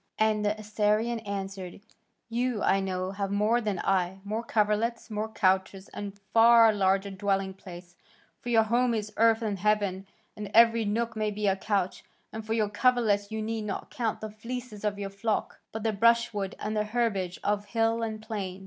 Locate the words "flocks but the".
15.11-15.93